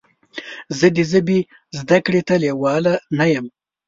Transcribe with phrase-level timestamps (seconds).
[0.77, 1.39] زه د ژبې
[1.79, 3.45] زده کړې ته لیواله نه یم.